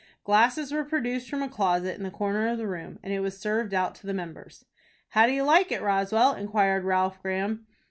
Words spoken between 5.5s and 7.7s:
it, Roswell?" inquired Ralph Graham.